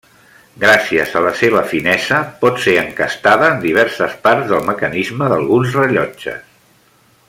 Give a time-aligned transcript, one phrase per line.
[0.61, 6.63] Gràcies a la seva finesa, pot ser encastada en diverses parts del mecanisme d'alguns rellotges.